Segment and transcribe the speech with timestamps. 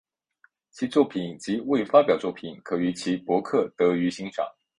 [0.71, 4.43] 其作品及未发表作品可于其博客得于欣赏。